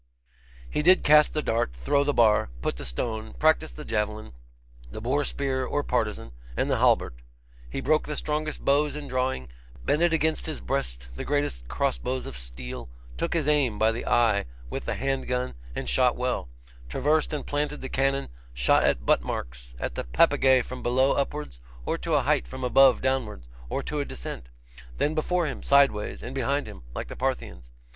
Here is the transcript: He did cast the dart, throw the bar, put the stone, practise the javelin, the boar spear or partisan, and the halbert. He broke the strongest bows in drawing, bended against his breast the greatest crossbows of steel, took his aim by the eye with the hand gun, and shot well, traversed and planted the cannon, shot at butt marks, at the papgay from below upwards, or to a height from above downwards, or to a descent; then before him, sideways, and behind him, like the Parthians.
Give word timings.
He 0.67 0.81
did 0.81 1.03
cast 1.03 1.35
the 1.35 1.43
dart, 1.43 1.73
throw 1.75 2.03
the 2.03 2.11
bar, 2.11 2.49
put 2.63 2.77
the 2.77 2.85
stone, 2.85 3.33
practise 3.33 3.71
the 3.71 3.85
javelin, 3.85 4.33
the 4.89 4.99
boar 4.99 5.23
spear 5.23 5.63
or 5.63 5.83
partisan, 5.83 6.31
and 6.57 6.71
the 6.71 6.79
halbert. 6.79 7.13
He 7.69 7.81
broke 7.81 8.07
the 8.07 8.17
strongest 8.17 8.65
bows 8.65 8.95
in 8.95 9.07
drawing, 9.07 9.49
bended 9.85 10.11
against 10.11 10.47
his 10.47 10.59
breast 10.59 11.09
the 11.15 11.23
greatest 11.23 11.67
crossbows 11.67 12.25
of 12.25 12.35
steel, 12.35 12.89
took 13.15 13.35
his 13.35 13.47
aim 13.47 13.77
by 13.77 13.91
the 13.91 14.07
eye 14.07 14.45
with 14.71 14.85
the 14.85 14.95
hand 14.95 15.27
gun, 15.27 15.53
and 15.75 15.87
shot 15.87 16.15
well, 16.15 16.49
traversed 16.89 17.31
and 17.31 17.45
planted 17.45 17.81
the 17.81 17.87
cannon, 17.87 18.27
shot 18.55 18.83
at 18.83 19.05
butt 19.05 19.21
marks, 19.21 19.75
at 19.79 19.93
the 19.93 20.03
papgay 20.03 20.63
from 20.63 20.81
below 20.81 21.11
upwards, 21.11 21.61
or 21.85 21.95
to 21.99 22.15
a 22.15 22.23
height 22.23 22.47
from 22.47 22.63
above 22.63 23.03
downwards, 23.03 23.47
or 23.69 23.83
to 23.83 23.99
a 23.99 24.05
descent; 24.05 24.49
then 24.97 25.13
before 25.13 25.45
him, 25.45 25.61
sideways, 25.61 26.23
and 26.23 26.33
behind 26.33 26.65
him, 26.65 26.81
like 26.95 27.07
the 27.07 27.15
Parthians. 27.15 27.69